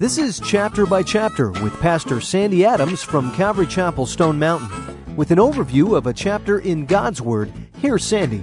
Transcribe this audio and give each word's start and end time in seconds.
This 0.00 0.16
is 0.16 0.40
Chapter 0.40 0.86
by 0.86 1.02
Chapter 1.02 1.50
with 1.50 1.78
Pastor 1.78 2.22
Sandy 2.22 2.64
Adams 2.64 3.02
from 3.02 3.34
Calvary 3.34 3.66
Chapel, 3.66 4.06
Stone 4.06 4.38
Mountain. 4.38 5.14
With 5.14 5.30
an 5.30 5.36
overview 5.36 5.94
of 5.94 6.06
a 6.06 6.14
chapter 6.14 6.58
in 6.58 6.86
God's 6.86 7.20
Word, 7.20 7.52
here's 7.76 8.02
Sandy. 8.02 8.42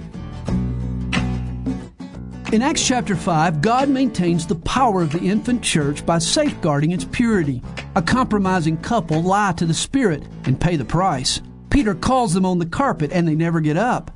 In 2.52 2.62
Acts 2.62 2.86
chapter 2.86 3.16
5, 3.16 3.60
God 3.60 3.88
maintains 3.88 4.46
the 4.46 4.54
power 4.54 5.02
of 5.02 5.10
the 5.10 5.18
infant 5.18 5.60
church 5.60 6.06
by 6.06 6.18
safeguarding 6.18 6.92
its 6.92 7.06
purity. 7.06 7.60
A 7.96 8.02
compromising 8.02 8.76
couple 8.76 9.20
lie 9.20 9.52
to 9.56 9.66
the 9.66 9.74
Spirit 9.74 10.22
and 10.44 10.60
pay 10.60 10.76
the 10.76 10.84
price. 10.84 11.40
Peter 11.70 11.96
calls 11.96 12.34
them 12.34 12.46
on 12.46 12.60
the 12.60 12.66
carpet 12.66 13.10
and 13.12 13.26
they 13.26 13.34
never 13.34 13.58
get 13.58 13.76
up. 13.76 14.12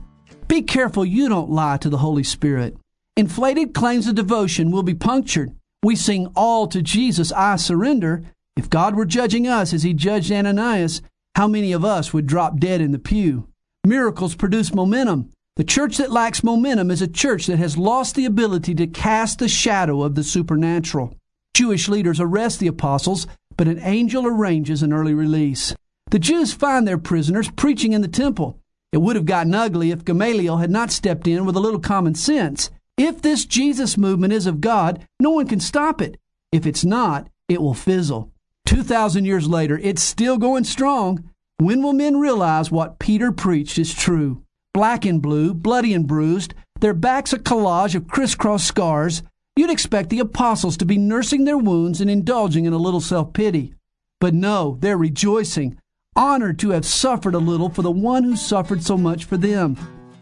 Be 0.47 0.63
careful 0.63 1.05
you 1.05 1.29
don't 1.29 1.51
lie 1.51 1.79
to 1.79 1.91
the 1.91 1.99
Holy 1.99 2.23
Spirit. 2.23 2.77
Inflated 3.17 3.75
claims 3.75 4.07
of 4.07 4.15
devotion 4.15 4.71
will 4.71 4.85
be 4.85 4.95
punctured. 4.95 5.57
We 5.83 5.97
sing 5.97 6.29
all 6.37 6.69
to 6.69 6.81
Jesus, 6.81 7.33
I 7.33 7.57
surrender. 7.57 8.23
If 8.57 8.71
God 8.71 8.95
were 8.95 9.05
judging 9.05 9.49
us 9.49 9.73
as 9.73 9.83
he 9.83 9.95
judged 9.95 10.31
Ananias, 10.31 11.03
how 11.35 11.49
many 11.49 11.73
of 11.73 11.85
us 11.85 12.13
would 12.13 12.27
drop 12.27 12.61
dead 12.61 12.81
in 12.81 12.93
the 12.93 12.99
pew? 12.99 13.49
Miracles 13.85 14.37
produce 14.37 14.73
momentum. 14.75 15.31
The 15.57 15.65
church 15.65 15.97
that 15.97 16.13
lacks 16.13 16.45
momentum 16.45 16.91
is 16.91 17.03
a 17.03 17.09
church 17.09 17.47
that 17.47 17.59
has 17.59 17.77
lost 17.77 18.15
the 18.15 18.25
ability 18.25 18.75
to 18.77 18.87
cast 18.87 19.39
the 19.39 19.49
shadow 19.49 20.03
of 20.03 20.15
the 20.15 20.23
supernatural. 20.23 21.17
Jewish 21.55 21.89
leaders 21.89 22.21
arrest 22.21 22.61
the 22.61 22.69
apostles, 22.69 23.27
but 23.57 23.69
an 23.69 23.81
angel 23.81 24.27
arranges 24.27 24.83
an 24.83 24.93
early 24.93 25.15
release. 25.15 25.75
The 26.11 26.19
Jews 26.19 26.53
find 26.53 26.87
their 26.87 26.99
prisoners 26.99 27.51
preaching 27.51 27.93
in 27.93 28.03
the 28.03 28.09
temple. 28.09 28.59
It 28.93 28.99
would 28.99 29.17
have 29.17 29.27
gotten 29.27 29.55
ugly 29.55 29.91
if 29.91 30.05
Gamaliel 30.05 30.59
had 30.59 30.71
not 30.71 30.91
stepped 30.91 31.27
in 31.27 31.45
with 31.45 31.57
a 31.57 31.61
little 31.61 31.81
common 31.81 32.15
sense. 32.15 32.71
If 33.05 33.21
this 33.21 33.45
Jesus 33.45 33.99
movement 33.99 34.33
is 34.33 34.47
of 34.47 34.61
God, 34.61 35.09
no 35.19 35.31
one 35.31 35.49
can 35.49 35.59
stop 35.59 36.01
it. 36.01 36.21
If 36.53 36.67
it's 36.67 36.85
not, 36.85 37.27
it 37.49 37.61
will 37.61 37.75
fizzle. 37.75 38.31
2,000 38.67 39.25
years 39.25 39.49
later, 39.49 39.77
it's 39.83 40.01
still 40.01 40.39
going 40.39 40.63
strong. 40.63 41.29
When 41.59 41.83
will 41.83 41.95
men 41.95 42.21
realize 42.21 42.71
what 42.71 43.01
Peter 43.01 43.33
preached 43.33 43.77
is 43.77 43.93
true? 43.93 44.45
Black 44.73 45.05
and 45.05 45.21
blue, 45.21 45.53
bloody 45.53 45.95
and 45.95 46.07
bruised, 46.07 46.55
their 46.79 46.95
backs 46.95 47.33
a 47.33 47.41
collage 47.41 47.97
of 47.97 48.07
crisscross 48.07 48.65
scars, 48.65 49.25
you'd 49.57 49.69
expect 49.69 50.11
the 50.11 50.21
apostles 50.21 50.77
to 50.77 50.85
be 50.85 50.97
nursing 50.97 51.45
their 51.45 51.59
wounds 51.59 52.01
and 52.01 52.09
indulging 52.09 52.67
in 52.67 52.73
a 52.73 52.79
little 52.79 53.01
self 53.01 53.33
pity. 53.33 53.75
But 54.21 54.33
no, 54.33 54.79
they're 54.81 54.97
rejoicing, 54.97 55.77
honored 56.15 56.61
to 56.61 56.71
have 56.71 56.87
suffered 56.87 57.35
a 57.35 57.39
little 57.39 57.69
for 57.69 57.83
the 57.83 57.91
one 57.91 58.23
who 58.23 58.37
suffered 58.37 58.85
so 58.85 58.97
much 58.97 59.25
for 59.25 59.37
them. 59.37 59.77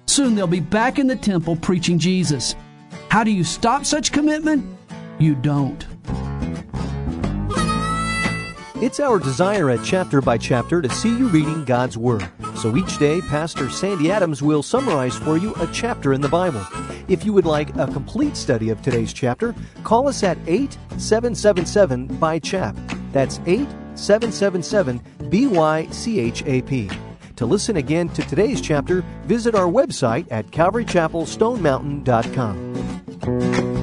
Soon 0.07 0.35
they'll 0.35 0.47
be 0.47 0.61
back 0.61 0.99
in 0.99 1.09
the 1.09 1.15
temple 1.15 1.57
preaching 1.57 1.99
Jesus. 1.99 2.55
How 3.11 3.25
do 3.25 3.33
you 3.33 3.43
stop 3.43 3.85
such 3.85 4.13
commitment? 4.13 4.65
You 5.19 5.35
don't. 5.35 5.85
It's 8.77 9.01
our 9.01 9.19
desire 9.19 9.69
at 9.71 9.85
Chapter 9.85 10.21
by 10.21 10.39
Chapter 10.39 10.81
to 10.81 10.89
see 10.89 11.09
you 11.09 11.27
reading 11.27 11.65
God's 11.65 11.99
Word. 11.99 12.31
So 12.55 12.77
each 12.77 12.99
day, 12.99 13.21
Pastor 13.23 13.69
Sandy 13.69 14.13
Adams 14.13 14.43
will 14.43 14.63
summarize 14.63 15.17
for 15.17 15.37
you 15.37 15.53
a 15.57 15.67
chapter 15.73 16.13
in 16.13 16.21
the 16.21 16.29
Bible. 16.29 16.65
If 17.09 17.25
you 17.25 17.33
would 17.33 17.47
like 17.47 17.77
a 17.77 17.89
complete 17.89 18.37
study 18.37 18.71
of 18.71 18.81
today's 18.81 19.13
chapter, 19.13 19.57
call 19.83 20.07
us 20.07 20.23
at 20.23 20.39
8777 20.47 22.07
by 22.19 22.39
chap. 22.39 22.77
That's 23.11 23.41
8777 23.41 25.01
BYCHAP. 25.31 26.97
To 27.35 27.45
listen 27.45 27.77
again 27.77 28.09
to 28.11 28.23
today's 28.23 28.61
chapter, 28.61 29.01
visit 29.25 29.57
our 29.57 29.67
website 29.67 30.29
at 30.31 30.47
calvarychapelstonemountain.com 30.53 32.70
thank 33.21 33.43
you 33.59 33.80